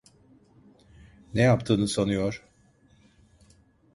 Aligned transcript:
Ne 1.33 1.41
yaptığını 1.41 1.87
sanıyor? 1.87 2.43